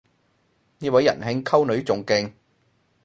[0.79, 2.31] 呢位人兄溝女仲勁